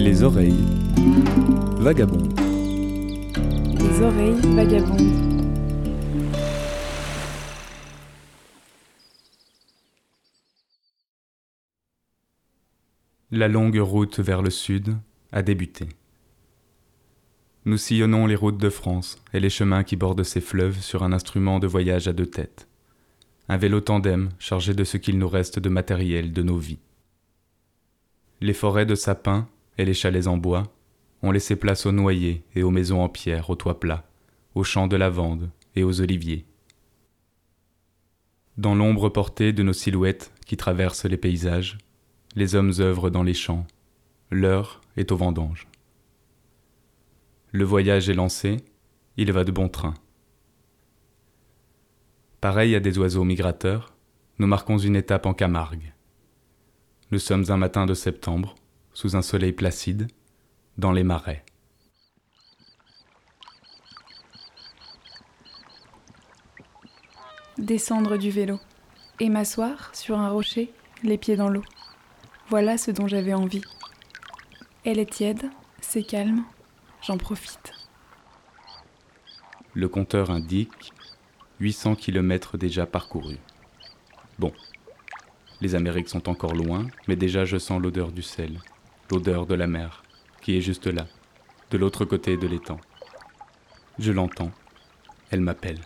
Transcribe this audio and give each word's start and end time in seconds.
Les 0.00 0.22
oreilles 0.22 0.54
vagabondes. 1.80 2.38
Les 3.80 4.00
oreilles 4.00 4.54
vagabondes. 4.54 5.00
La 13.32 13.48
longue 13.48 13.78
route 13.78 14.20
vers 14.20 14.40
le 14.40 14.50
sud 14.50 14.96
a 15.32 15.42
débuté. 15.42 15.88
Nous 17.64 17.76
sillonnons 17.76 18.26
les 18.26 18.36
routes 18.36 18.56
de 18.56 18.70
France 18.70 19.16
et 19.32 19.40
les 19.40 19.50
chemins 19.50 19.82
qui 19.82 19.96
bordent 19.96 20.22
ces 20.22 20.40
fleuves 20.40 20.80
sur 20.80 21.02
un 21.02 21.12
instrument 21.12 21.58
de 21.58 21.66
voyage 21.66 22.06
à 22.06 22.12
deux 22.12 22.30
têtes. 22.30 22.68
Un 23.48 23.56
vélo 23.56 23.80
tandem 23.80 24.28
chargé 24.38 24.74
de 24.74 24.84
ce 24.84 24.96
qu'il 24.96 25.18
nous 25.18 25.28
reste 25.28 25.58
de 25.58 25.68
matériel 25.68 26.32
de 26.32 26.44
nos 26.44 26.58
vies. 26.58 26.78
Les 28.40 28.54
forêts 28.54 28.86
de 28.86 28.94
sapins 28.94 29.48
et 29.78 29.84
les 29.84 29.94
chalets 29.94 30.26
en 30.26 30.36
bois 30.36 30.64
ont 31.22 31.30
laissé 31.30 31.56
place 31.56 31.86
aux 31.86 31.92
noyers 31.92 32.44
et 32.54 32.62
aux 32.62 32.70
maisons 32.70 33.00
en 33.00 33.08
pierre 33.08 33.50
aux 33.50 33.56
toits 33.56 33.80
plats, 33.80 34.04
aux 34.54 34.64
champs 34.64 34.88
de 34.88 34.96
lavande 34.96 35.50
et 35.74 35.82
aux 35.82 36.00
oliviers. 36.00 36.44
Dans 38.56 38.74
l'ombre 38.74 39.08
portée 39.08 39.52
de 39.52 39.62
nos 39.62 39.72
silhouettes 39.72 40.32
qui 40.44 40.56
traversent 40.56 41.04
les 41.04 41.16
paysages, 41.16 41.78
les 42.34 42.54
hommes 42.54 42.72
œuvrent 42.80 43.10
dans 43.10 43.22
les 43.22 43.34
champs. 43.34 43.66
L'heure 44.30 44.80
est 44.96 45.12
aux 45.12 45.16
vendanges. 45.16 45.68
Le 47.52 47.64
voyage 47.64 48.08
est 48.08 48.14
lancé, 48.14 48.58
il 49.16 49.32
va 49.32 49.44
de 49.44 49.52
bon 49.52 49.68
train. 49.68 49.94
Pareil 52.40 52.74
à 52.74 52.80
des 52.80 52.98
oiseaux 52.98 53.24
migrateurs, 53.24 53.94
nous 54.38 54.46
marquons 54.46 54.78
une 54.78 54.96
étape 54.96 55.26
en 55.26 55.34
Camargue. 55.34 55.92
Nous 57.10 57.18
sommes 57.18 57.50
un 57.50 57.56
matin 57.56 57.86
de 57.86 57.94
septembre, 57.94 58.54
sous 58.98 59.14
un 59.14 59.22
soleil 59.22 59.52
placide, 59.52 60.08
dans 60.76 60.90
les 60.90 61.04
marais. 61.04 61.44
Descendre 67.58 68.16
du 68.16 68.32
vélo 68.32 68.58
et 69.20 69.28
m'asseoir 69.28 69.94
sur 69.94 70.18
un 70.18 70.30
rocher, 70.30 70.72
les 71.04 71.16
pieds 71.16 71.36
dans 71.36 71.48
l'eau. 71.48 71.62
Voilà 72.48 72.76
ce 72.76 72.90
dont 72.90 73.06
j'avais 73.06 73.34
envie. 73.34 73.62
Elle 74.84 74.98
est 74.98 75.12
tiède, 75.12 75.48
c'est 75.80 76.02
calme, 76.02 76.42
j'en 77.00 77.18
profite. 77.18 77.72
Le 79.74 79.88
compteur 79.88 80.32
indique 80.32 80.92
800 81.60 81.94
km 81.94 82.58
déjà 82.58 82.84
parcourus. 82.84 83.38
Bon, 84.40 84.52
les 85.60 85.76
Amériques 85.76 86.08
sont 86.08 86.28
encore 86.28 86.56
loin, 86.56 86.88
mais 87.06 87.14
déjà 87.14 87.44
je 87.44 87.58
sens 87.58 87.80
l'odeur 87.80 88.10
du 88.10 88.22
sel, 88.22 88.58
l'odeur 89.10 89.46
de 89.46 89.54
la 89.54 89.66
mer, 89.66 90.02
qui 90.42 90.56
est 90.56 90.60
juste 90.60 90.86
là, 90.86 91.06
de 91.70 91.78
l'autre 91.78 92.04
côté 92.04 92.36
de 92.36 92.46
l'étang. 92.46 92.80
Je 93.98 94.12
l'entends, 94.12 94.52
elle 95.30 95.40
m'appelle. 95.40 95.80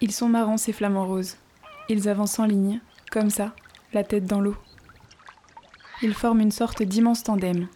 Ils 0.00 0.12
sont 0.12 0.28
marrants 0.28 0.56
ces 0.56 0.72
flamants 0.72 1.06
roses. 1.06 1.36
Ils 1.88 2.08
avancent 2.08 2.38
en 2.38 2.46
ligne, 2.46 2.80
comme 3.10 3.30
ça, 3.30 3.54
la 3.92 4.04
tête 4.04 4.26
dans 4.26 4.40
l'eau. 4.40 4.56
Ils 6.02 6.14
forment 6.14 6.40
une 6.40 6.50
sorte 6.50 6.82
d'immense 6.82 7.22
tandem, 7.22 7.68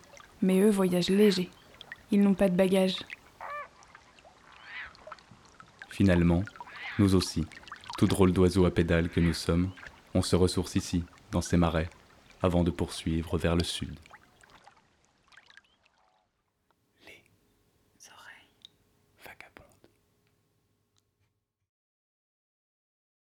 mais 0.43 0.61
eux 0.61 0.71
voyagent 0.71 1.11
légers. 1.11 1.51
Ils 2.11 2.23
n'ont 2.23 2.35
pas 2.35 2.49
de 2.49 2.57
bagages. 2.57 2.99
Finalement, 5.91 6.43
nous 6.99 7.15
aussi, 7.15 7.47
tout 7.99 8.07
drôle 8.07 8.33
d'oiseau 8.33 8.65
à 8.67 8.71
pédales 8.71 9.09
que 9.09 9.21
nous 9.21 9.33
sommes, 9.33 9.71
on 10.15 10.23
se 10.23 10.37
ressource 10.37 10.75
ici, 10.75 11.05
dans 11.31 11.41
ces 11.41 11.57
marais, 11.57 11.89
avant 12.43 12.65
de 12.65 12.71
poursuivre 12.71 13.39
vers 13.39 13.57
le 13.57 13.65
sud. 13.65 13.95